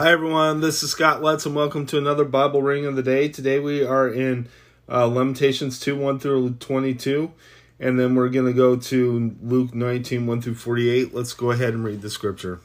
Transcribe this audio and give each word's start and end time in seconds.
Hi, 0.00 0.12
everyone. 0.12 0.62
This 0.62 0.82
is 0.82 0.92
Scott 0.92 1.22
Letts, 1.22 1.44
and 1.44 1.54
welcome 1.54 1.84
to 1.84 1.98
another 1.98 2.24
Bible 2.24 2.62
Ring 2.62 2.86
of 2.86 2.96
the 2.96 3.02
Day. 3.02 3.28
Today 3.28 3.58
we 3.58 3.84
are 3.84 4.08
in 4.08 4.48
uh, 4.88 5.06
Lamentations 5.06 5.78
2 5.78 5.94
1 5.94 6.18
through 6.18 6.54
22, 6.54 7.30
and 7.78 8.00
then 8.00 8.14
we're 8.14 8.30
going 8.30 8.46
to 8.46 8.54
go 8.54 8.76
to 8.76 9.36
Luke 9.42 9.74
19 9.74 10.26
1 10.26 10.40
through 10.40 10.54
48. 10.54 11.12
Let's 11.14 11.34
go 11.34 11.50
ahead 11.50 11.74
and 11.74 11.84
read 11.84 12.00
the 12.00 12.08
scripture. 12.08 12.60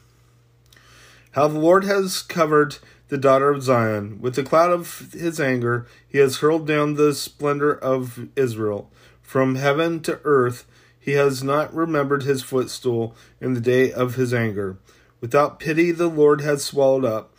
How 1.32 1.46
the 1.48 1.58
Lord 1.58 1.84
has 1.84 2.22
covered 2.22 2.78
the 3.08 3.18
daughter 3.18 3.50
of 3.50 3.62
Zion. 3.62 4.18
With 4.22 4.34
the 4.34 4.42
cloud 4.42 4.72
of 4.72 5.12
his 5.12 5.38
anger, 5.38 5.86
he 6.08 6.16
has 6.16 6.38
hurled 6.38 6.66
down 6.66 6.94
the 6.94 7.12
splendor 7.12 7.74
of 7.74 8.30
Israel. 8.34 8.90
From 9.20 9.56
heaven 9.56 10.00
to 10.04 10.20
earth, 10.24 10.64
he 10.98 11.12
has 11.12 11.44
not 11.44 11.74
remembered 11.74 12.22
his 12.22 12.42
footstool 12.42 13.14
in 13.42 13.52
the 13.52 13.60
day 13.60 13.92
of 13.92 14.14
his 14.14 14.32
anger. 14.32 14.78
Without 15.26 15.58
pity, 15.58 15.90
the 15.90 16.06
Lord 16.06 16.40
has 16.42 16.64
swallowed 16.64 17.04
up 17.04 17.36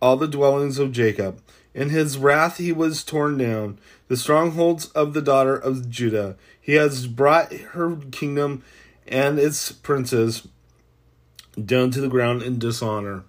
all 0.00 0.16
the 0.16 0.26
dwellings 0.26 0.80
of 0.80 0.90
Jacob. 0.90 1.40
In 1.72 1.90
his 1.90 2.18
wrath, 2.18 2.58
he 2.58 2.72
was 2.72 3.04
torn 3.04 3.38
down, 3.38 3.78
the 4.08 4.16
strongholds 4.16 4.86
of 4.86 5.14
the 5.14 5.22
daughter 5.22 5.54
of 5.54 5.88
Judah. 5.88 6.34
He 6.60 6.72
has 6.72 7.06
brought 7.06 7.52
her 7.52 7.94
kingdom 8.10 8.64
and 9.06 9.38
its 9.38 9.70
princes 9.70 10.48
down 11.64 11.92
to 11.92 12.00
the 12.00 12.08
ground 12.08 12.42
in 12.42 12.58
dishonor. 12.58 13.22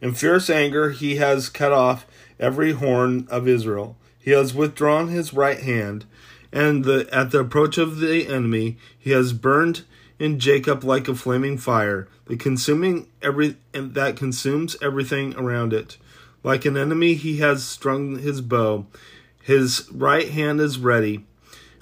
In 0.00 0.12
fierce 0.14 0.50
anger, 0.50 0.90
he 0.90 1.14
has 1.14 1.48
cut 1.48 1.70
off 1.70 2.06
every 2.40 2.72
horn 2.72 3.28
of 3.30 3.46
Israel. 3.46 3.96
He 4.18 4.32
has 4.32 4.52
withdrawn 4.52 5.10
his 5.10 5.32
right 5.32 5.60
hand, 5.60 6.06
and 6.52 6.84
the, 6.84 7.08
at 7.12 7.30
the 7.30 7.38
approach 7.38 7.78
of 7.78 8.00
the 8.00 8.26
enemy, 8.26 8.78
he 8.98 9.12
has 9.12 9.32
burned 9.32 9.84
in 10.18 10.38
Jacob 10.38 10.84
like 10.84 11.08
a 11.08 11.14
flaming 11.14 11.58
fire, 11.58 12.08
the 12.26 12.36
consuming 12.36 13.08
every 13.22 13.56
and 13.72 13.94
that 13.94 14.16
consumes 14.16 14.76
everything 14.82 15.34
around 15.36 15.72
it. 15.72 15.96
Like 16.42 16.64
an 16.64 16.76
enemy, 16.76 17.14
he 17.14 17.38
has 17.38 17.64
strung 17.64 18.18
his 18.18 18.40
bow. 18.40 18.86
His 19.42 19.88
right 19.92 20.28
hand 20.28 20.60
is 20.60 20.78
ready. 20.78 21.24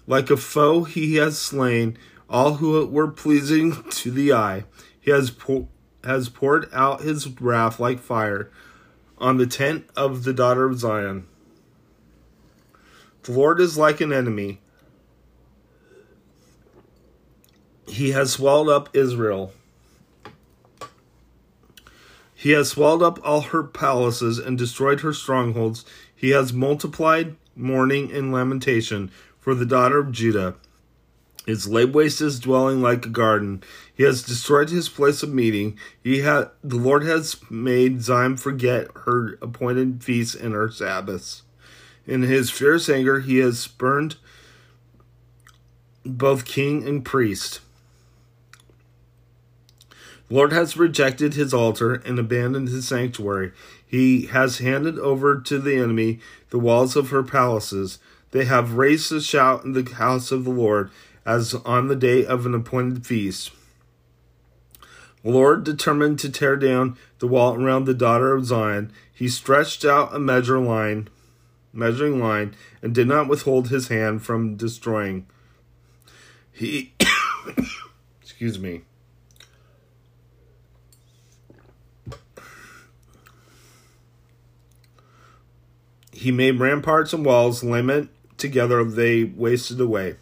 Like 0.07 0.31
a 0.31 0.37
foe, 0.37 0.85
he 0.85 1.17
has 1.17 1.39
slain 1.39 1.99
all 2.29 2.55
who 2.55 2.87
were 2.87 3.09
pleasing 3.09 3.83
to 3.91 4.11
the 4.11 4.33
eye. 4.33 4.65
He 5.01 5.11
has 5.11 5.31
po- 5.31 5.69
has 6.05 6.29
poured 6.29 6.69
out 6.73 7.03
his 7.03 7.29
wrath 7.41 7.81
like 7.81 7.99
fire 7.99 8.51
on 9.19 9.39
the 9.39 9.47
tent 9.47 9.87
of 9.97 10.25
the 10.25 10.33
daughter 10.33 10.65
of 10.65 10.79
Zion. 10.79 11.27
The 13.25 13.33
Lord 13.33 13.61
is 13.61 13.77
like 13.77 14.01
an 14.01 14.13
enemy 14.13 14.61
He 17.87 18.11
has 18.11 18.33
swallowed 18.33 18.71
up 18.71 18.89
Israel. 18.95 19.53
He 22.35 22.51
has 22.51 22.69
swallowed 22.69 23.03
up 23.03 23.21
all 23.25 23.41
her 23.41 23.63
palaces 23.63 24.39
and 24.39 24.59
destroyed 24.59 25.01
her 25.01 25.13
strongholds. 25.13 25.85
He 26.15 26.31
has 26.31 26.53
multiplied 26.53 27.37
mourning 27.55 28.13
and 28.13 28.33
lamentation 28.33 29.11
for 29.39 29.55
the 29.55 29.67
daughter 29.67 29.99
of 29.99 30.13
Judah. 30.13 30.55
His 31.47 31.69
laid 31.69 31.95
waste 31.95 32.19
his 32.19 32.41
dwelling 32.41 32.83
like 32.83 33.07
a 33.07 33.09
garden. 33.09 33.63
He 33.95 34.03
has 34.03 34.23
destroyed 34.23 34.69
his 34.69 34.89
place 34.89 35.23
of 35.23 35.33
meeting. 35.33 35.79
He 36.03 36.19
had 36.19 36.51
the 36.63 36.77
Lord 36.77 37.05
has 37.05 37.37
made 37.49 38.03
Zion 38.03 38.37
forget 38.37 38.89
her 39.05 39.39
appointed 39.41 40.03
feasts 40.03 40.35
and 40.35 40.53
her 40.55 40.71
Sabbaths. 40.71 41.43
In 42.05 42.23
his 42.23 42.51
fierce 42.51 42.89
anger, 42.89 43.21
he 43.21 43.39
has 43.39 43.61
spurned 43.61 44.17
both 46.05 46.45
king 46.45 46.87
and 46.87 47.05
priest. 47.05 47.61
Lord 50.29 50.53
has 50.53 50.77
rejected 50.77 51.35
his 51.35 51.55
altar 51.55 51.95
and 51.95 52.19
abandoned 52.19 52.69
his 52.69 52.89
sanctuary. 52.89 53.53
He 53.87 54.27
has 54.27 54.59
handed 54.59 54.99
over 54.99 55.41
to 55.41 55.59
the 55.59 55.77
enemy 55.77 56.21
the 56.51 56.59
walls 56.59 56.97
of 56.97 57.11
her 57.11 57.23
palaces. 57.23 57.99
They 58.33 58.45
have 58.45 58.75
raised 58.75 59.13
a 59.13 59.21
shout 59.21 59.65
in 59.65 59.73
the 59.73 59.89
house 59.95 60.33
of 60.33 60.45
the 60.45 60.51
Lord 60.51 60.91
as 61.25 61.55
on 61.55 61.89
the 61.89 61.97
day 61.97 62.25
of 62.25 62.45
an 62.45 62.55
appointed 62.55 63.07
feast. 63.07 63.53
Lord 65.23 65.65
determined 65.65 66.19
to 66.21 66.31
tear 66.31 66.57
down 66.57 66.97
the 67.19 67.27
wall 67.27 67.55
around 67.55 67.85
the 67.85 67.95
daughter 67.95 68.35
of 68.35 68.47
Zion. 68.47 68.93
He 69.13 69.29
stretched 69.29 69.85
out 69.85 70.15
a 70.15 70.21
measure 70.21 70.61
line, 70.61 71.09
measuring 71.73 72.21
line, 72.21 72.55
and 72.81 72.95
did 72.95 73.09
not 73.09 73.29
withhold 73.29 73.69
his 73.69 73.89
hand 73.89 74.23
from 74.23 74.57
destroying. 74.57 75.27
He 76.53 76.93
excuse 78.23 78.59
me. 78.59 78.83
He 86.27 86.33
made 86.33 86.59
ramparts 86.59 87.13
and 87.13 87.25
walls, 87.25 87.63
lament 87.63 88.11
together 88.37 88.83
they 88.83 89.23
wasted 89.23 89.81
away. 89.81 90.17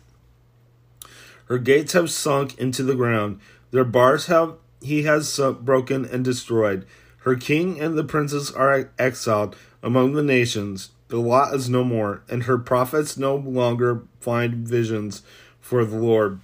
Her 1.47 1.56
gates 1.56 1.94
have 1.94 2.10
sunk 2.10 2.59
into 2.59 2.82
the 2.82 2.94
ground. 2.94 3.41
Their 3.70 3.84
bars 3.84 4.26
have 4.26 4.56
he 4.82 5.04
has 5.04 5.41
broken 5.62 6.04
and 6.04 6.22
destroyed. 6.22 6.84
Her 7.20 7.37
king 7.37 7.81
and 7.81 7.97
the 7.97 8.04
princes 8.04 8.53
are 8.53 8.91
exiled 8.98 9.56
among 9.82 10.12
the 10.12 10.22
nations. 10.22 10.91
The 11.09 11.16
lot 11.16 11.54
is 11.54 11.70
no 11.70 11.82
more, 11.82 12.22
and 12.28 12.42
her 12.42 12.59
prophets 12.59 13.16
no 13.16 13.36
longer 13.36 14.03
find 14.21 14.56
visions 14.56 15.22
for 15.59 15.86
the 15.86 15.97
Lord. 15.97 16.41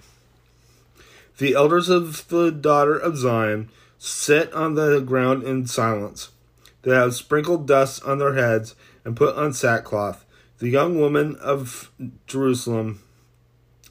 The 1.36 1.52
elders 1.52 1.90
of 1.90 2.26
the 2.28 2.50
daughter 2.50 2.96
of 2.96 3.18
Zion 3.18 3.68
sit 3.98 4.50
on 4.54 4.74
the 4.74 5.00
ground 5.00 5.42
in 5.42 5.66
silence. 5.66 6.30
They 6.80 6.94
have 6.94 7.14
sprinkled 7.14 7.68
dust 7.68 8.02
on 8.04 8.16
their 8.16 8.32
heads 8.36 8.74
and 9.04 9.16
put 9.16 9.36
on 9.36 9.52
sackcloth. 9.52 10.24
The 10.58 10.68
young 10.68 11.00
women 11.00 11.36
of 11.36 11.90
Jerusalem, 12.26 13.00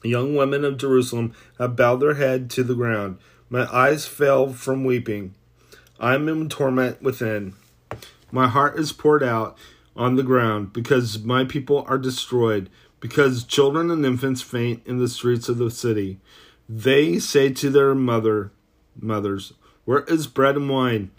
young 0.02 0.36
women 0.36 0.64
of 0.64 0.76
Jerusalem, 0.76 1.34
have 1.58 1.76
bowed 1.76 2.00
their 2.00 2.14
head 2.14 2.48
to 2.50 2.62
the 2.62 2.74
ground. 2.74 3.18
My 3.48 3.66
eyes 3.74 4.06
fail 4.06 4.52
from 4.52 4.84
weeping. 4.84 5.34
I 5.98 6.14
am 6.14 6.28
in 6.28 6.48
torment 6.48 7.02
within. 7.02 7.54
My 8.30 8.46
heart 8.46 8.78
is 8.78 8.92
poured 8.92 9.24
out 9.24 9.58
on 9.96 10.14
the 10.14 10.22
ground 10.22 10.72
because 10.72 11.22
my 11.24 11.44
people 11.44 11.84
are 11.88 11.98
destroyed, 11.98 12.70
because 13.00 13.44
children 13.44 13.90
and 13.90 14.06
infants 14.06 14.40
faint 14.40 14.82
in 14.86 14.98
the 14.98 15.08
streets 15.08 15.48
of 15.48 15.58
the 15.58 15.70
city. 15.70 16.20
They 16.68 17.18
say 17.18 17.52
to 17.54 17.68
their 17.68 17.94
mother, 17.96 18.52
mothers, 18.94 19.54
Where 19.84 20.04
is 20.04 20.28
bread 20.28 20.56
and 20.56 20.70
wine? 20.70 21.10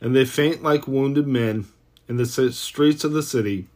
And 0.00 0.14
they 0.14 0.24
faint 0.24 0.62
like 0.62 0.86
wounded 0.86 1.26
men 1.26 1.66
in 2.12 2.18
the 2.18 2.26
streets 2.26 3.04
of 3.04 3.12
the 3.12 3.22
city 3.22 3.66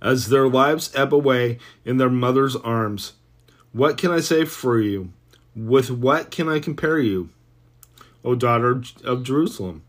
as 0.00 0.28
their 0.28 0.48
lives 0.48 0.92
ebb 0.94 1.12
away 1.12 1.58
in 1.84 1.96
their 1.96 2.08
mother's 2.08 2.54
arms. 2.54 3.14
What 3.72 3.98
can 3.98 4.12
I 4.12 4.20
say 4.20 4.44
for 4.44 4.78
you? 4.78 5.12
With 5.56 5.90
what 5.90 6.30
can 6.30 6.48
I 6.48 6.60
compare 6.60 7.00
you, 7.00 7.30
O 8.24 8.36
daughter 8.36 8.80
of 9.02 9.24
Jerusalem? 9.24 9.82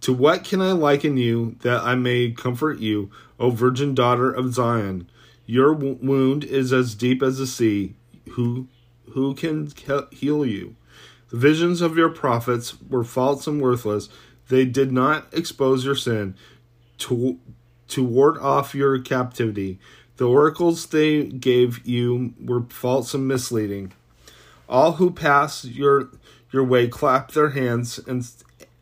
To 0.00 0.14
what 0.14 0.42
can 0.42 0.62
I 0.62 0.72
liken 0.72 1.18
you 1.18 1.56
that 1.60 1.82
I 1.82 1.96
may 1.96 2.30
comfort 2.30 2.78
you, 2.78 3.10
O 3.38 3.50
virgin 3.50 3.94
daughter 3.94 4.32
of 4.32 4.54
Zion? 4.54 5.10
Your 5.44 5.74
wound 5.74 6.44
is 6.44 6.72
as 6.72 6.94
deep 6.94 7.22
as 7.22 7.36
the 7.36 7.46
sea. 7.46 7.94
Who 8.30 8.68
who 9.10 9.34
can 9.34 9.70
heal 10.12 10.46
you? 10.46 10.76
The 11.28 11.36
visions 11.36 11.82
of 11.82 11.98
your 11.98 12.08
prophets 12.08 12.80
were 12.88 13.04
false 13.04 13.46
and 13.46 13.60
worthless. 13.60 14.08
They 14.48 14.64
did 14.64 14.92
not 14.92 15.26
expose 15.32 15.84
your 15.84 15.94
sin 15.94 16.34
to, 16.98 17.38
to 17.88 18.04
ward 18.04 18.38
off 18.38 18.74
your 18.74 18.98
captivity. 19.00 19.78
The 20.16 20.28
oracles 20.28 20.86
they 20.86 21.24
gave 21.24 21.86
you 21.86 22.34
were 22.42 22.62
false 22.68 23.12
and 23.14 23.28
misleading. 23.28 23.92
All 24.68 24.92
who 24.92 25.10
pass 25.10 25.64
your 25.64 26.10
your 26.52 26.64
way 26.64 26.88
clap 26.88 27.32
their 27.32 27.50
hands 27.50 27.98
and 28.06 28.26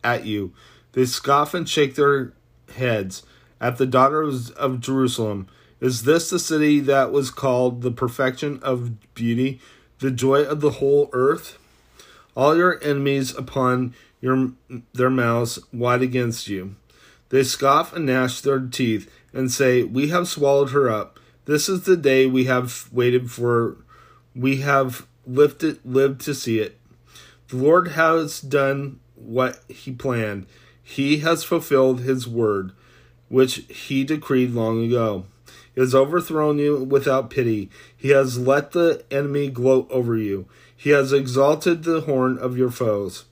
at 0.03 0.25
you. 0.25 0.53
They 0.93 1.05
scoff 1.05 1.53
and 1.53 1.67
shake 1.67 1.95
their 1.95 2.31
heads 2.75 3.23
at 3.59 3.77
the 3.77 3.85
daughters 3.85 4.49
of 4.51 4.79
Jerusalem. 4.79 5.47
Is 5.81 6.03
this 6.03 6.29
the 6.29 6.39
city 6.39 6.79
that 6.81 7.11
was 7.11 7.31
called 7.31 7.81
the 7.81 7.91
perfection 7.91 8.59
of 8.63 9.13
beauty, 9.13 9.59
the 9.99 10.11
joy 10.11 10.43
of 10.43 10.61
the 10.61 10.71
whole 10.71 11.09
earth? 11.11 11.57
All 12.35 12.55
your 12.55 12.81
enemies 12.83 13.35
upon 13.35 13.93
your 14.25 14.51
their 14.93 15.11
mouths 15.11 15.59
wide 15.71 16.01
against 16.01 16.47
you. 16.47 16.75
They 17.29 17.43
scoff 17.43 17.93
and 17.95 18.07
gnash 18.07 18.41
their 18.41 18.59
teeth 18.59 19.09
and 19.33 19.51
say, 19.51 19.83
"We 19.83 20.09
have 20.09 20.27
swallowed 20.27 20.71
her 20.71 20.89
up. 20.89 21.19
This 21.45 21.69
is 21.69 21.81
the 21.81 21.95
day 21.95 22.25
we 22.25 22.45
have 22.45 22.89
waited 22.91 23.29
for. 23.29 23.77
We 24.35 24.57
have 24.57 25.05
lived 25.27 25.61
to 25.61 26.33
see 26.33 26.59
it. 26.59 26.79
The 27.49 27.57
Lord 27.57 27.89
has 27.89 28.41
done 28.41 28.99
what 29.13 29.63
he 29.67 29.91
planned. 29.91 30.47
He 30.81 31.17
has 31.17 31.43
fulfilled 31.43 32.01
his 32.01 32.27
word, 32.27 32.71
which 33.29 33.63
he 33.69 34.03
decreed 34.03 34.51
long 34.51 34.83
ago. 34.83 35.25
He 35.73 35.81
has 35.81 35.93
overthrown 35.93 36.57
you 36.57 36.83
without 36.83 37.29
pity. 37.29 37.69
He 37.95 38.09
has 38.09 38.39
let 38.39 38.71
the 38.71 39.03
enemy 39.11 39.49
gloat 39.49 39.87
over 39.91 40.15
you. 40.17 40.47
He 40.75 40.91
has 40.91 41.11
exalted 41.11 41.83
the 41.83 42.01
horn 42.01 42.37
of 42.37 42.57
your 42.57 42.71
foes. 42.71 43.25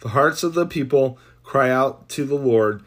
The 0.00 0.10
hearts 0.10 0.42
of 0.42 0.54
the 0.54 0.66
people 0.66 1.18
cry 1.42 1.70
out 1.70 2.08
to 2.10 2.24
the 2.24 2.36
Lord. 2.36 2.82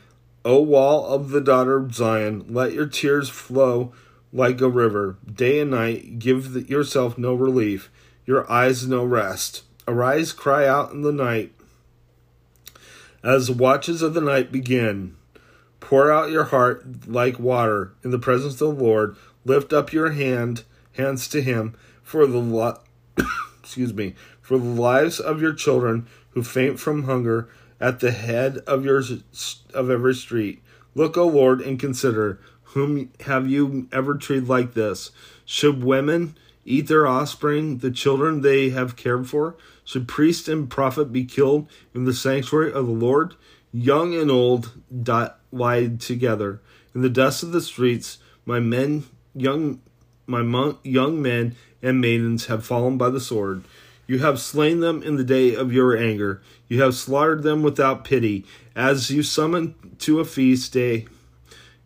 O 0.45 0.61
wall 0.61 1.05
of 1.07 1.29
the 1.29 1.41
daughter 1.41 1.77
of 1.77 1.93
Zion, 1.93 2.45
let 2.47 2.73
your 2.73 2.87
tears 2.87 3.29
flow 3.29 3.91
like 4.31 4.61
a 4.61 4.69
river. 4.69 5.17
Day 5.31 5.59
and 5.59 5.71
night, 5.71 6.19
give 6.19 6.69
yourself 6.69 7.17
no 7.17 7.33
relief, 7.33 7.91
your 8.25 8.49
eyes 8.51 8.87
no 8.87 9.03
rest. 9.03 9.63
Arise, 9.87 10.31
cry 10.31 10.65
out 10.65 10.91
in 10.91 11.01
the 11.01 11.11
night. 11.11 11.51
As 13.23 13.47
the 13.47 13.53
watches 13.53 14.01
of 14.01 14.13
the 14.13 14.21
night 14.21 14.51
begin, 14.51 15.15
pour 15.79 16.11
out 16.11 16.31
your 16.31 16.45
heart 16.45 17.07
like 17.07 17.39
water 17.39 17.93
in 18.03 18.11
the 18.11 18.19
presence 18.19 18.53
of 18.53 18.59
the 18.59 18.83
Lord. 18.83 19.15
Lift 19.43 19.73
up 19.73 19.91
your 19.91 20.11
hand, 20.11 20.63
hands 20.93 21.27
to 21.29 21.41
Him, 21.41 21.75
for 22.01 22.25
the 22.25 22.79
excuse 23.59 23.93
me, 23.93 24.15
for 24.41 24.57
the 24.57 24.63
lives 24.63 25.19
of 25.19 25.41
your 25.41 25.53
children 25.53 26.07
who 26.31 26.43
faint 26.43 26.79
from 26.79 27.03
hunger 27.03 27.49
at 27.79 27.99
the 27.99 28.11
head 28.11 28.57
of 28.67 28.85
your 28.85 29.01
of 29.73 29.89
every 29.89 30.13
street. 30.13 30.61
Look, 30.93 31.17
O 31.17 31.27
Lord, 31.27 31.61
and 31.61 31.79
consider 31.79 32.39
whom 32.63 33.11
have 33.21 33.49
you 33.49 33.87
ever 33.91 34.15
treated 34.15 34.47
like 34.47 34.73
this? 34.73 35.11
Should 35.45 35.83
women 35.83 36.37
eat 36.63 36.87
their 36.87 37.07
offspring, 37.07 37.79
the 37.79 37.91
children 37.91 38.41
they 38.41 38.69
have 38.69 38.95
cared 38.95 39.27
for? 39.27 39.55
Should 39.83 40.07
priest 40.07 40.47
and 40.47 40.69
prophet 40.69 41.11
be 41.11 41.25
killed 41.25 41.67
in 41.93 42.05
the 42.05 42.13
sanctuary 42.13 42.71
of 42.71 42.85
the 42.85 42.93
Lord? 42.93 43.35
Young 43.73 44.13
and 44.15 44.29
old 44.29 44.71
died 45.03 45.99
together 45.99 46.61
in 46.93 47.01
the 47.01 47.09
dust 47.09 47.43
of 47.43 47.51
the 47.51 47.61
streets. 47.61 48.19
My 48.45 48.59
men, 48.59 49.05
young, 49.33 49.81
my 50.27 50.73
young 50.83 51.21
men 51.21 51.55
and 51.81 51.99
maidens 51.99 52.45
have 52.45 52.65
fallen 52.65 52.97
by 52.97 53.09
the 53.09 53.19
sword. 53.19 53.63
You 54.07 54.19
have 54.19 54.39
slain 54.39 54.79
them 54.79 55.01
in 55.03 55.15
the 55.15 55.23
day 55.23 55.55
of 55.55 55.71
your 55.71 55.95
anger. 55.95 56.41
You 56.67 56.81
have 56.81 56.95
slaughtered 56.95 57.43
them 57.43 57.63
without 57.63 58.03
pity, 58.03 58.45
as 58.75 59.09
you 59.09 59.23
summoned 59.23 59.97
to 59.99 60.19
a 60.19 60.25
feast 60.25 60.73
day. 60.73 61.07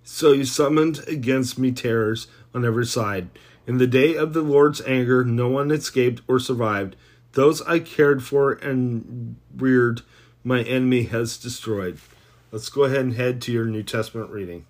So 0.04 0.32
you 0.32 0.46
summoned 0.46 1.08
against 1.08 1.60
me 1.60 1.72
terrors 1.72 2.28
on 2.54 2.66
every 2.66 2.86
side. 2.86 3.30
In 3.68 3.78
the 3.78 3.88
day 3.88 4.16
of 4.16 4.34
the 4.34 4.42
Lord's 4.42 4.82
anger, 4.82 5.24
no 5.24 5.48
one 5.48 5.72
escaped 5.72 6.22
or 6.28 6.40
survived. 6.40 6.96
Those 7.34 7.62
I 7.64 7.80
cared 7.80 8.24
for 8.24 8.54
and 8.54 9.36
reared, 9.56 10.02
my 10.44 10.62
enemy 10.62 11.04
has 11.04 11.38
destroyed. 11.38 12.00
Let's 12.52 12.70
go 12.70 12.84
ahead 12.84 13.00
and 13.00 13.16
head 13.16 13.42
to 13.44 13.52
your 13.52 13.66
New 13.66 13.84
Testament 13.84 14.30
reading. 14.30 14.66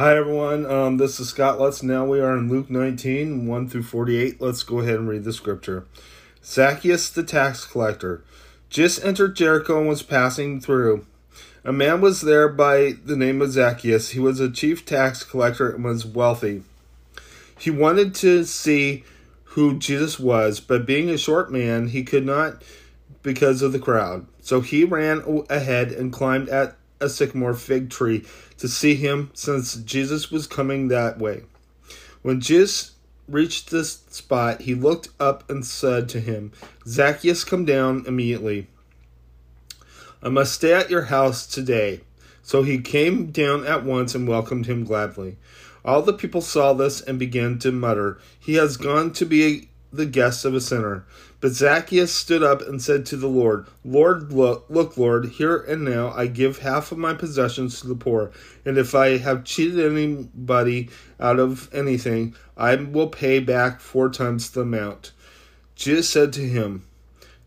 Hi 0.00 0.16
everyone, 0.16 0.64
um, 0.64 0.96
this 0.98 1.18
is 1.18 1.30
Scott 1.30 1.58
Lutz. 1.58 1.82
Now 1.82 2.04
we 2.04 2.20
are 2.20 2.36
in 2.36 2.48
Luke 2.48 2.70
19, 2.70 3.48
1 3.48 3.68
through 3.68 3.82
48. 3.82 4.40
Let's 4.40 4.62
go 4.62 4.78
ahead 4.78 4.94
and 4.94 5.08
read 5.08 5.24
the 5.24 5.32
scripture. 5.32 5.88
Zacchaeus 6.44 7.10
the 7.10 7.24
tax 7.24 7.64
collector 7.64 8.22
just 8.70 9.04
entered 9.04 9.34
Jericho 9.34 9.80
and 9.80 9.88
was 9.88 10.04
passing 10.04 10.60
through. 10.60 11.04
A 11.64 11.72
man 11.72 12.00
was 12.00 12.20
there 12.20 12.48
by 12.48 12.94
the 13.04 13.16
name 13.16 13.42
of 13.42 13.50
Zacchaeus. 13.50 14.10
He 14.10 14.20
was 14.20 14.38
a 14.38 14.48
chief 14.48 14.86
tax 14.86 15.24
collector 15.24 15.68
and 15.68 15.82
was 15.82 16.06
wealthy. 16.06 16.62
He 17.58 17.70
wanted 17.70 18.14
to 18.14 18.44
see 18.44 19.02
who 19.46 19.80
Jesus 19.80 20.20
was, 20.20 20.60
but 20.60 20.86
being 20.86 21.10
a 21.10 21.18
short 21.18 21.50
man, 21.50 21.88
he 21.88 22.04
could 22.04 22.24
not 22.24 22.62
because 23.24 23.62
of 23.62 23.72
the 23.72 23.80
crowd. 23.80 24.28
So 24.42 24.60
he 24.60 24.84
ran 24.84 25.44
ahead 25.50 25.90
and 25.90 26.12
climbed 26.12 26.48
at 26.50 26.77
a 27.00 27.08
sycamore 27.08 27.54
fig 27.54 27.90
tree 27.90 28.24
to 28.58 28.68
see 28.68 28.94
him, 28.94 29.30
since 29.34 29.74
Jesus 29.76 30.30
was 30.30 30.46
coming 30.46 30.88
that 30.88 31.18
way. 31.18 31.42
When 32.22 32.40
Jesus 32.40 32.92
reached 33.28 33.70
this 33.70 34.02
spot, 34.10 34.62
he 34.62 34.74
looked 34.74 35.08
up 35.20 35.48
and 35.50 35.64
said 35.64 36.08
to 36.10 36.20
him, 36.20 36.52
Zacchaeus, 36.86 37.44
come 37.44 37.64
down 37.64 38.04
immediately. 38.06 38.66
I 40.22 40.28
must 40.28 40.54
stay 40.54 40.72
at 40.72 40.90
your 40.90 41.02
house 41.02 41.46
today. 41.46 42.00
So 42.42 42.62
he 42.62 42.80
came 42.80 43.30
down 43.30 43.66
at 43.66 43.84
once 43.84 44.14
and 44.14 44.26
welcomed 44.26 44.66
him 44.66 44.84
gladly. 44.84 45.36
All 45.84 46.02
the 46.02 46.14
people 46.14 46.40
saw 46.40 46.72
this 46.72 47.00
and 47.00 47.18
began 47.18 47.58
to 47.60 47.70
mutter, 47.70 48.18
He 48.40 48.54
has 48.54 48.76
gone 48.76 49.12
to 49.12 49.24
be 49.24 49.68
the 49.92 50.06
guests 50.06 50.44
of 50.44 50.54
a 50.54 50.60
sinner. 50.60 51.04
But 51.40 51.52
Zacchaeus 51.52 52.12
stood 52.12 52.42
up 52.42 52.62
and 52.62 52.82
said 52.82 53.06
to 53.06 53.16
the 53.16 53.28
Lord, 53.28 53.66
Lord, 53.84 54.32
look, 54.32 54.66
look, 54.68 54.96
Lord, 54.96 55.26
here 55.26 55.56
and 55.56 55.84
now 55.84 56.10
I 56.10 56.26
give 56.26 56.58
half 56.58 56.90
of 56.92 56.98
my 56.98 57.14
possessions 57.14 57.80
to 57.80 57.86
the 57.86 57.94
poor, 57.94 58.30
and 58.64 58.76
if 58.76 58.94
I 58.94 59.18
have 59.18 59.44
cheated 59.44 59.80
anybody 59.80 60.90
out 61.20 61.38
of 61.38 61.72
anything, 61.72 62.34
I 62.56 62.74
will 62.74 63.08
pay 63.08 63.38
back 63.38 63.80
four 63.80 64.10
times 64.10 64.50
the 64.50 64.62
amount. 64.62 65.12
Jesus 65.74 66.10
said 66.10 66.32
to 66.34 66.40
him, 66.40 66.84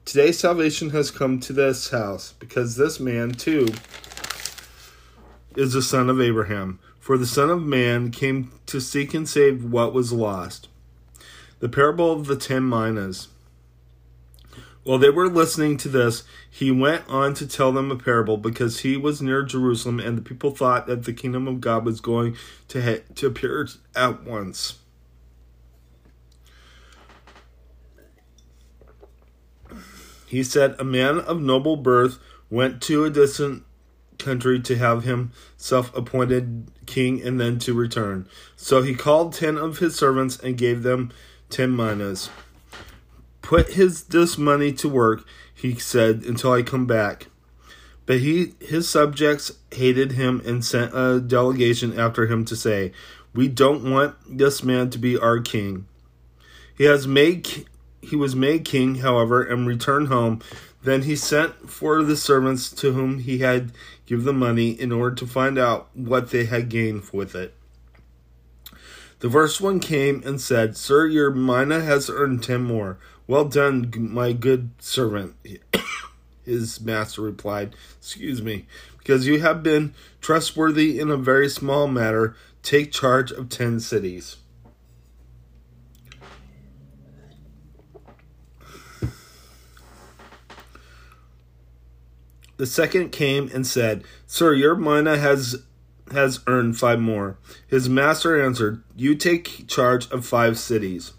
Today 0.06 0.32
salvation 0.32 0.92
has 0.92 1.12
come 1.12 1.40
to 1.42 1.54
this 1.54 1.90
house, 1.90 2.34
because 2.40 2.76
this 2.76 3.00
man 3.00 3.32
too 3.32 3.68
is 5.56 5.74
the 5.74 5.82
son 5.82 6.10
of 6.10 6.22
Abraham. 6.22 6.80
For 7.02 7.18
the 7.18 7.26
Son 7.26 7.50
of 7.50 7.64
Man 7.64 8.12
came 8.12 8.52
to 8.68 8.80
seek 8.80 9.16
and 9.16 9.28
save 9.28 9.66
what 9.66 9.92
was 9.92 10.14
lost. 10.14 10.70
The 11.62 11.70
parable 11.70 12.12
of 12.12 12.26
the 12.26 12.36
ten 12.36 12.68
minas. 12.68 13.30
While 14.84 14.98
they 14.98 15.12
were 15.12 15.30
listening 15.30 15.78
to 15.78 15.90
this, 15.90 16.24
he 16.50 16.72
went 16.72 17.08
on 17.08 17.36
to 17.36 17.48
tell 17.48 17.72
them 17.72 17.92
a 17.92 17.96
parable 17.96 18.36
because 18.38 18.80
he 18.80 18.98
was 18.98 19.22
near 19.22 19.44
Jerusalem 19.44 20.00
and 20.00 20.18
the 20.18 20.24
people 20.24 20.50
thought 20.50 20.88
that 20.88 21.04
the 21.06 21.14
kingdom 21.14 21.48
of 21.48 21.62
God 21.62 21.86
was 21.86 22.02
going 22.02 22.36
to, 22.70 22.82
ha- 22.82 23.04
to 23.14 23.28
appear 23.28 23.68
at 23.96 24.24
once. 24.24 24.80
He 30.26 30.42
said, 30.42 30.76
A 30.80 30.84
man 30.84 31.20
of 31.20 31.40
noble 31.40 31.76
birth 31.76 32.18
went 32.50 32.82
to 32.84 33.06
a 33.06 33.12
distant 33.12 33.66
country 34.18 34.60
to 34.62 34.78
have 34.78 35.04
himself 35.04 35.96
appointed 35.96 36.72
king 36.88 37.22
and 37.22 37.40
then 37.40 37.60
to 37.60 37.74
return. 37.76 38.28
So 38.56 38.82
he 38.82 38.96
called 38.96 39.34
ten 39.34 39.58
of 39.58 39.78
his 39.78 39.96
servants 39.96 40.40
and 40.40 40.58
gave 40.58 40.82
them 40.82 41.12
ten 41.52 41.76
minas. 41.76 42.30
Put 43.42 43.74
his 43.74 44.06
this 44.06 44.38
money 44.38 44.72
to 44.74 44.88
work, 44.88 45.26
he 45.54 45.76
said, 45.76 46.24
until 46.24 46.54
I 46.54 46.62
come 46.62 46.86
back. 46.86 47.28
But 48.06 48.20
he 48.20 48.54
his 48.60 48.90
subjects 48.90 49.52
hated 49.72 50.14
him 50.14 50.42
and 50.46 50.66
sent 50.66 50.94
a 50.94 51.20
delegation 51.20 51.98
after 52.00 52.28
him 52.28 52.46
to 52.46 52.56
say, 52.56 52.92
We 53.34 53.48
don't 53.48 53.90
want 53.90 54.16
this 54.28 54.64
man 54.64 54.90
to 54.92 54.98
be 54.98 55.18
our 55.18 55.40
king. 55.40 55.86
He 56.76 56.86
has 56.86 57.08
made 57.08 57.68
he 58.02 58.16
was 58.16 58.36
made 58.36 58.66
king, 58.66 58.96
however, 58.96 59.44
and 59.44 59.68
returned 59.68 60.08
home. 60.08 60.42
Then 60.84 61.04
he 61.04 61.16
sent 61.16 61.70
for 61.70 62.02
the 62.02 62.18
servants 62.18 62.72
to 62.72 62.94
whom 62.94 63.20
he 63.20 63.38
had 63.38 63.72
given 64.08 64.26
the 64.26 64.34
money 64.34 64.72
in 64.72 64.92
order 64.92 65.16
to 65.16 65.28
find 65.28 65.60
out 65.60 65.90
what 65.94 66.32
they 66.32 66.46
had 66.46 66.70
gained 66.70 67.04
with 67.14 67.36
it. 67.36 67.54
The 69.22 69.30
first 69.30 69.62
one 69.62 69.80
came 69.80 70.24
and 70.26 70.42
said, 70.42 70.76
Sir, 70.76 71.06
your 71.06 71.30
mina 71.30 71.82
has 71.82 72.10
earned 72.10 72.42
ten 72.42 72.64
more. 72.64 72.98
Well 73.28 73.46
done, 73.46 73.92
my 73.96 74.34
good 74.34 74.72
servant. 74.80 75.36
His 76.44 76.82
master 76.82 77.22
replied, 77.22 77.76
Excuse 78.00 78.42
me, 78.42 78.66
because 78.98 79.28
you 79.28 79.40
have 79.40 79.62
been 79.62 79.94
trustworthy 80.22 81.00
in 81.00 81.12
a 81.12 81.18
very 81.18 81.50
small 81.50 81.88
matter, 81.88 82.36
take 82.64 82.92
charge 82.92 83.32
of 83.32 83.48
ten 83.48 83.80
cities. 83.80 84.38
The 92.58 92.66
second 92.66 93.12
came 93.12 93.52
and 93.54 93.68
said, 93.68 94.04
Sir, 94.26 94.56
your 94.56 94.74
mina 94.74 95.18
has 95.18 95.64
has 96.12 96.40
earned 96.48 96.78
five 96.78 97.00
more. 97.00 97.38
His 97.68 97.90
master 97.90 98.42
answered, 98.42 98.84
You 98.96 99.16
take 99.16 99.68
charge 99.68 100.10
of 100.12 100.26
five 100.26 100.58
cities. 100.58 101.14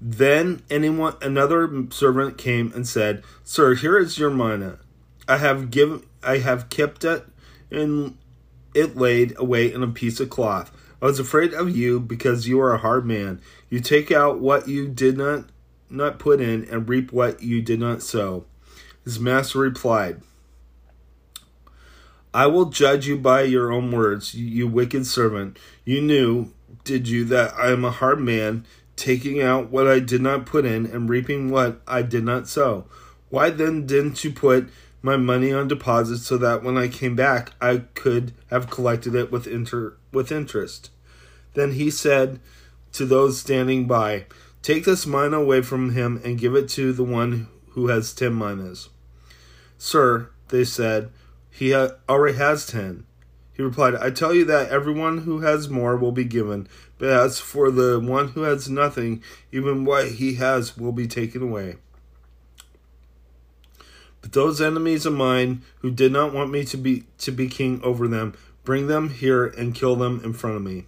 Then 0.00 0.62
anyone 0.70 1.16
another 1.20 1.68
servant 1.90 2.38
came 2.38 2.72
and 2.74 2.88
said, 2.88 3.22
Sir, 3.44 3.74
here 3.74 3.98
is 3.98 4.18
your 4.18 4.30
mina. 4.30 4.78
I 5.28 5.36
have 5.36 5.70
given 5.70 6.04
I 6.22 6.38
have 6.38 6.70
kept 6.70 7.04
it 7.04 7.24
and 7.70 8.16
it 8.74 8.96
laid 8.96 9.38
away 9.38 9.72
in 9.72 9.82
a 9.82 9.88
piece 9.88 10.20
of 10.20 10.30
cloth. 10.30 10.72
I 11.02 11.06
was 11.06 11.18
afraid 11.18 11.54
of 11.54 11.74
you 11.74 12.00
because 12.00 12.46
you 12.46 12.60
are 12.60 12.74
a 12.74 12.78
hard 12.78 13.06
man. 13.06 13.40
You 13.68 13.80
take 13.80 14.10
out 14.10 14.40
what 14.40 14.68
you 14.68 14.88
did 14.88 15.16
not 15.16 15.46
not 15.88 16.18
put 16.18 16.40
in 16.40 16.64
and 16.70 16.88
reap 16.88 17.12
what 17.12 17.42
you 17.42 17.60
did 17.60 17.80
not 17.80 18.02
sow. 18.02 18.44
His 19.04 19.18
master 19.18 19.58
replied, 19.58 20.22
I 22.32 22.46
will 22.46 22.66
judge 22.66 23.06
you 23.06 23.18
by 23.18 23.42
your 23.42 23.72
own 23.72 23.90
words, 23.90 24.34
you 24.34 24.68
wicked 24.68 25.06
servant. 25.06 25.58
You 25.84 26.00
knew, 26.00 26.52
did 26.84 27.08
you, 27.08 27.24
that 27.26 27.54
I 27.54 27.70
am 27.72 27.84
a 27.84 27.90
hard 27.90 28.20
man, 28.20 28.64
taking 28.96 29.40
out 29.40 29.70
what 29.70 29.88
I 29.88 29.98
did 29.98 30.20
not 30.20 30.46
put 30.46 30.64
in 30.64 30.86
and 30.86 31.08
reaping 31.08 31.50
what 31.50 31.80
I 31.86 32.02
did 32.02 32.22
not 32.22 32.48
sow. 32.48 32.84
Why 33.30 33.50
then 33.50 33.86
didn't 33.86 34.22
you 34.22 34.30
put 34.30 34.68
my 35.02 35.16
money 35.16 35.52
on 35.52 35.68
deposit 35.68 36.18
so 36.18 36.36
that 36.36 36.62
when 36.62 36.76
I 36.76 36.88
came 36.88 37.16
back 37.16 37.52
I 37.60 37.78
could 37.94 38.34
have 38.50 38.70
collected 38.70 39.14
it 39.14 39.32
with 39.32 39.46
inter- 39.46 39.96
with 40.12 40.30
interest? 40.30 40.90
Then 41.54 41.72
he 41.72 41.90
said, 41.90 42.40
to 42.92 43.06
those 43.06 43.40
standing 43.40 43.86
by, 43.86 44.26
Take 44.62 44.84
this 44.84 45.06
mina 45.06 45.38
away 45.38 45.62
from 45.62 45.94
him 45.94 46.20
and 46.22 46.38
give 46.38 46.54
it 46.54 46.68
to 46.70 46.92
the 46.92 47.04
one 47.04 47.48
who 47.70 47.86
has 47.88 48.12
ten 48.12 48.36
minas. 48.36 48.90
Sir, 49.78 50.28
they 50.48 50.64
said, 50.64 51.10
he 51.50 51.72
ha- 51.72 51.92
already 52.08 52.38
has 52.38 52.66
ten. 52.66 53.06
He 53.52 53.62
replied, 53.62 53.94
I 53.94 54.10
tell 54.10 54.32
you 54.32 54.44
that 54.46 54.70
everyone 54.70 55.18
who 55.18 55.40
has 55.40 55.68
more 55.68 55.96
will 55.96 56.12
be 56.12 56.24
given, 56.24 56.66
but 56.96 57.10
as 57.10 57.40
for 57.40 57.70
the 57.70 58.00
one 58.00 58.28
who 58.28 58.42
has 58.42 58.70
nothing, 58.70 59.22
even 59.52 59.84
what 59.84 60.12
he 60.12 60.36
has 60.36 60.78
will 60.78 60.92
be 60.92 61.06
taken 61.06 61.42
away. 61.42 61.76
But 64.22 64.32
those 64.32 64.60
enemies 64.60 65.06
of 65.06 65.12
mine 65.12 65.62
who 65.80 65.90
did 65.90 66.12
not 66.12 66.32
want 66.32 66.50
me 66.50 66.64
to 66.64 66.76
be 66.76 67.04
to 67.18 67.30
be 67.30 67.48
king 67.48 67.80
over 67.82 68.06
them, 68.08 68.34
bring 68.64 68.86
them 68.86 69.10
here 69.10 69.46
and 69.46 69.74
kill 69.74 69.96
them 69.96 70.20
in 70.24 70.32
front 70.32 70.56
of 70.56 70.62
me. 70.62 70.86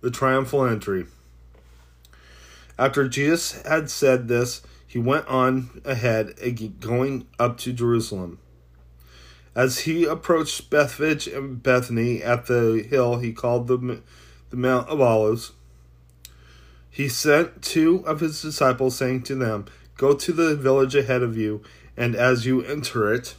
The 0.00 0.10
triumphal 0.10 0.64
entry. 0.64 1.06
After 2.78 3.08
Jesus 3.08 3.62
had 3.62 3.90
said 3.90 4.28
this, 4.28 4.62
he 4.86 4.98
went 4.98 5.26
on 5.26 5.80
ahead, 5.84 6.34
going 6.80 7.26
up 7.38 7.58
to 7.58 7.72
Jerusalem. 7.72 8.38
As 9.56 9.80
he 9.80 10.04
approached 10.04 10.68
Bethphage 10.68 11.26
and 11.26 11.62
Bethany 11.62 12.22
at 12.22 12.44
the 12.44 12.86
hill 12.88 13.20
he 13.20 13.32
called 13.32 13.68
the, 13.68 14.02
the 14.50 14.56
Mount 14.56 14.86
of 14.90 15.00
Olives, 15.00 15.52
he 16.90 17.08
sent 17.08 17.62
two 17.62 18.06
of 18.06 18.20
his 18.20 18.42
disciples, 18.42 18.96
saying 18.96 19.22
to 19.22 19.34
them, 19.34 19.64
Go 19.96 20.12
to 20.12 20.32
the 20.32 20.54
village 20.54 20.94
ahead 20.94 21.22
of 21.22 21.38
you, 21.38 21.62
and 21.96 22.14
as 22.14 22.44
you 22.44 22.62
enter 22.62 23.12
it, 23.12 23.34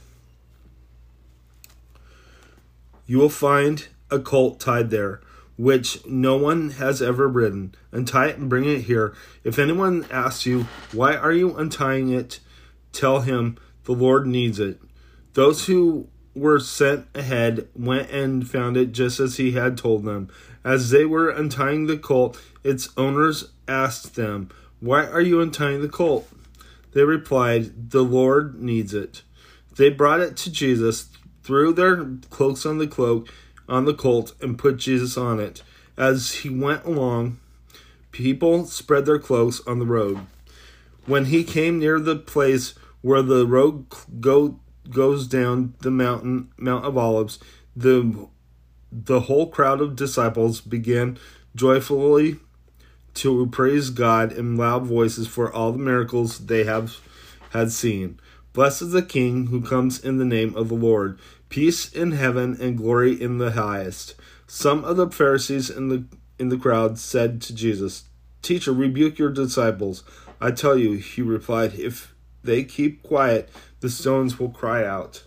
you 3.06 3.20
will 3.20 3.30
find 3.30 3.88
a 4.10 4.18
colt 4.18 4.60
tied 4.60 4.90
there 4.90 5.22
which 5.56 6.06
no 6.06 6.36
one 6.36 6.72
has 6.72 7.02
ever 7.02 7.28
ridden. 7.28 7.74
Untie 7.92 8.28
it 8.28 8.38
and 8.38 8.50
bring 8.50 8.66
it 8.66 8.82
here. 8.82 9.16
If 9.44 9.60
anyone 9.60 10.06
asks 10.12 10.46
you, 10.46 10.68
Why 10.92 11.16
are 11.16 11.32
you 11.32 11.56
untying 11.56 12.10
it? 12.10 12.40
tell 12.92 13.22
him, 13.22 13.58
The 13.84 13.94
Lord 13.94 14.26
needs 14.26 14.60
it. 14.60 14.80
Those 15.34 15.68
who 15.68 16.08
were 16.36 16.60
sent 16.60 17.08
ahead 17.16 17.68
went 17.76 18.10
and 18.12 18.48
found 18.48 18.78
it 18.78 18.92
just 18.92 19.20
as 19.20 19.38
he 19.38 19.54
had 19.54 19.78
told 19.78 20.04
them. 20.04 20.30
As 20.64 20.90
they 20.90 21.06
were 21.06 21.30
untying 21.30 21.88
the 21.88 21.98
colt, 21.98 22.40
its 22.64 22.90
owners 22.98 23.52
asked 23.68 24.16
them, 24.16 24.50
Why 24.80 25.06
are 25.06 25.22
you 25.22 25.42
untying 25.42 25.82
the 25.82 25.90
colt? 25.90 26.28
They 26.94 27.04
replied, 27.04 27.92
The 27.92 28.04
Lord 28.04 28.62
needs 28.62 28.94
it. 28.94 29.24
They 29.76 29.90
brought 29.90 30.20
it 30.20 30.36
to 30.38 30.52
Jesus, 30.52 31.10
threw 31.44 31.72
their 31.72 32.04
cloaks 32.30 32.66
on 32.66 32.78
the 32.78 32.88
cloak 32.88 33.30
on 33.70 33.86
the 33.86 33.94
colt 33.94 34.34
and 34.42 34.58
put 34.58 34.78
Jesus 34.78 35.18
on 35.18 35.40
it. 35.40 35.62
As 35.98 36.36
he 36.36 36.50
went 36.50 36.86
along, 36.86 37.40
people 38.12 38.66
spread 38.66 39.06
their 39.06 39.20
cloaks 39.20 39.62
on 39.68 39.80
the 39.80 39.86
road. 39.86 40.20
When 41.06 41.26
he 41.26 41.44
came 41.44 41.80
near 41.80 42.00
the 42.00 42.16
place 42.16 42.74
where 43.02 43.22
the 43.22 43.46
road 43.46 43.86
go, 44.20 44.60
goes 44.92 45.28
down 45.28 45.74
the 45.80 45.92
mountain 45.92 46.52
Mount 46.58 46.86
of 46.86 46.98
Olives, 46.98 47.40
the 47.76 48.28
the 48.92 49.22
whole 49.22 49.48
crowd 49.48 49.82
of 49.82 49.96
disciples 49.96 50.62
began 50.62 51.18
joyfully 51.56 52.38
to 53.16 53.48
praise 53.48 53.90
God 53.90 54.32
in 54.32 54.56
loud 54.56 54.86
voices 54.86 55.28
for 55.28 55.52
all 55.52 55.72
the 55.72 55.78
miracles 55.78 56.46
they 56.46 56.64
have 56.64 56.98
had 57.50 57.72
seen. 57.72 58.20
Blessed 58.54 58.84
is 58.84 58.92
the 58.92 59.02
King 59.02 59.48
who 59.48 59.62
comes 59.62 60.00
in 60.00 60.18
the 60.18 60.26
name 60.26 60.56
of 60.56 60.70
the 60.70 60.76
Lord. 60.76 61.20
Peace 61.50 61.92
in 61.92 62.14
heaven 62.14 62.58
and 62.60 62.78
glory 62.78 63.20
in 63.22 63.38
the 63.38 63.52
highest. 63.52 64.16
Some 64.48 64.84
of 64.86 64.98
the 64.98 65.10
Pharisees 65.10 65.70
in 65.70 65.90
the 65.90 66.06
in 66.40 66.50
the 66.50 66.58
crowd 66.58 67.00
said 67.00 67.42
to 67.42 67.54
Jesus, 67.54 68.06
Teacher, 68.42 68.72
rebuke 68.72 69.18
your 69.18 69.32
disciples. 69.32 70.04
I 70.40 70.52
tell 70.52 70.78
you, 70.78 70.94
he 70.94 71.22
replied, 71.22 71.74
if 71.74 72.14
they 72.44 72.64
keep 72.64 73.02
quiet, 73.02 73.50
the 73.80 73.90
stones 73.90 74.40
will 74.40 74.50
cry 74.50 74.86
out. 74.86 75.24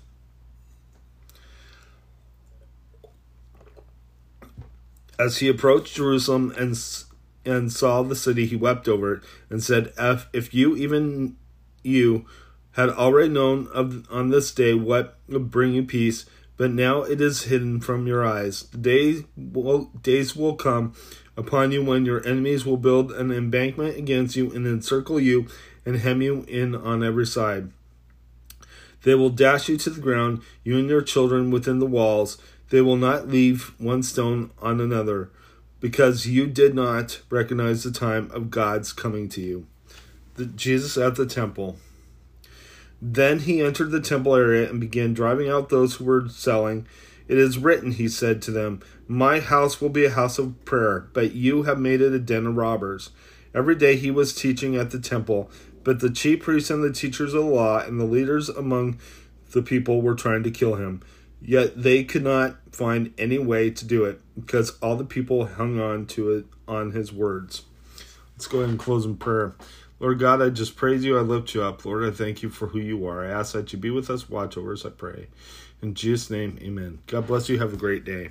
As 5.19 5.39
he 5.39 5.49
approached 5.49 5.97
Jerusalem 5.97 6.53
and 6.57 6.79
and 7.45 7.73
saw 7.73 8.03
the 8.03 8.17
city, 8.17 8.47
he 8.47 8.57
wept 8.57 8.89
over 8.89 9.15
it 9.15 9.23
and 9.49 9.63
said, 9.63 9.93
"If 9.99 10.27
if 10.33 10.55
you 10.55 10.77
even 10.77 11.37
you 11.83 12.25
had 12.73 12.91
already 12.91 13.29
known 13.29 13.69
of 13.73 14.07
on 14.11 14.31
this 14.31 14.53
day 14.53 14.75
what 14.75 15.19
would 15.29 15.51
bring 15.51 15.75
you 15.75 15.83
peace, 15.83 16.25
but 16.57 16.71
now 16.71 17.03
it 17.03 17.21
is 17.21 17.45
hidden 17.45 17.81
from 17.81 18.07
your 18.07 18.25
eyes. 18.25 18.65
The 18.65 18.79
day 18.79 19.25
will, 19.37 19.91
days 20.03 20.37
will 20.37 20.55
come 20.55 20.95
upon 21.37 21.73
you 21.73 21.83
when 21.83 22.05
your 22.05 22.27
enemies 22.27 22.65
will 22.65 22.77
build 22.77 23.13
an 23.13 23.31
embankment 23.31 23.97
against 23.97 24.37
you 24.37 24.51
and 24.53 24.67
encircle 24.67 25.19
you 25.19 25.47
and 25.87 25.97
hem 25.97 26.23
you 26.23 26.45
in 26.47 26.75
on 26.75 27.03
every 27.03 27.27
side. 27.27 27.71
They 29.03 29.15
will 29.15 29.31
dash 29.31 29.69
you 29.69 29.77
to 29.79 29.91
the 29.91 30.01
ground, 30.01 30.43
you 30.63 30.79
and 30.79 30.89
your 30.89 31.03
children 31.03 31.51
within 31.51 31.79
the 31.79 31.87
walls. 31.87 32.39
They 32.71 32.81
will 32.81 32.97
not 32.97 33.29
leave 33.29 33.75
one 33.79 34.03
stone 34.03 34.51
on 34.61 34.81
another, 34.81 35.31
because 35.81 36.27
you 36.27 36.47
did 36.47 36.75
not 36.75 37.21
recognize 37.31 37.83
the 37.83 37.91
time 37.91 38.31
of 38.33 38.51
God's 38.51 38.93
coming 38.93 39.29
to 39.31 39.41
you. 39.41 39.67
The, 40.35 40.47
Jesus 40.47 40.97
at 40.97 41.17
the 41.17 41.27
temple. 41.27 41.77
Then 43.03 43.41
he 43.41 43.63
entered 43.63 43.91
the 43.91 44.01
temple 44.01 44.37
area 44.37 44.69
and 44.69 44.79
began 44.79 45.15
driving 45.15 45.49
out 45.49 45.71
those 45.71 45.95
who 45.95 46.05
were 46.05 46.29
selling. 46.29 46.87
It 47.29 47.39
is 47.39 47.59
written, 47.59 47.93
he 47.93 48.09
said 48.09 48.43
to 48.43 48.51
them, 48.51 48.81
My 49.09 49.41
house 49.41 49.81
will 49.81 49.89
be 49.89 50.05
a 50.05 50.11
house 50.11 50.39
of 50.39 50.65
prayer, 50.65 51.09
but 51.13 51.33
you 51.33 51.63
have 51.63 51.79
made 51.79 52.01
it 52.01 52.13
a 52.13 52.19
den 52.19 52.47
of 52.47 52.57
robbers. 52.57 53.11
Every 53.55 53.75
day 53.75 53.97
he 53.97 54.11
was 54.11 54.35
teaching 54.35 54.77
at 54.77 54.91
the 54.91 55.01
temple, 55.01 55.51
but 55.85 56.01
the 56.01 56.11
chief 56.11 56.43
priests 56.43 56.71
and 56.71 56.83
the 56.83 56.93
teachers 56.93 57.35
of 57.35 57.45
the 57.45 57.51
law 57.51 57.81
and 57.81 58.01
the 58.01 58.05
leaders 58.05 58.49
among 58.49 58.99
the 59.53 59.63
people 59.63 60.03
were 60.03 60.15
trying 60.15 60.43
to 60.43 60.51
kill 60.51 60.77
him. 60.77 61.03
Yet 61.43 61.83
they 61.83 62.05
could 62.05 62.23
not 62.23 62.57
find 62.73 63.15
any 63.17 63.39
way 63.39 63.71
to 63.71 63.85
do 63.85 64.05
it, 64.05 64.21
because 64.39 64.79
all 64.83 64.97
the 64.97 65.05
people 65.05 65.47
hung 65.47 65.81
on 65.81 66.07
to 66.07 66.33
it 66.33 66.47
on 66.69 66.93
his 66.93 67.13
words. 67.13 67.63
Let's 68.35 68.47
go 68.47 68.59
ahead 68.59 68.71
and 68.71 68.79
close 68.79 69.05
in 69.05 69.17
prayer. 69.17 69.55
Lord 69.99 70.19
God, 70.19 70.41
I 70.41 70.51
just 70.51 70.77
praise 70.77 71.05
you. 71.05 71.19
I 71.19 71.21
lift 71.21 71.55
you 71.55 71.63
up. 71.63 71.85
Lord, 71.85 72.05
I 72.05 72.11
thank 72.11 72.43
you 72.43 72.49
for 72.49 72.69
who 72.69 72.79
you 72.79 73.07
are. 73.07 73.25
I 73.25 73.31
ask 73.31 73.53
that 73.53 73.73
you 73.73 73.79
be 73.79 73.91
with 73.91 74.09
us, 74.09 74.31
watch 74.31 74.57
over 74.57 74.73
us, 74.73 74.87
I 74.87 74.91
pray. 74.91 75.29
In 75.83 75.95
Jesus' 75.95 76.31
name, 76.31 76.59
amen. 76.63 77.01
God 77.07 77.27
bless 77.27 77.49
you. 77.49 77.59
Have 77.59 77.75
a 77.75 77.79
great 77.79 78.05
day. 78.05 78.31